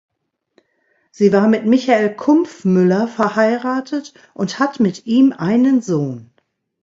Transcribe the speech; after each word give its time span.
Sie 1.11 1.31
war 1.31 1.47
mit 1.47 1.67
Michael 1.67 2.15
Kumpfmüller 2.15 3.07
verheiratet 3.07 4.15
und 4.33 4.57
hat 4.57 4.79
mit 4.79 5.05
ihm 5.05 5.31
einen 5.31 5.83
Sohn. 5.83 6.31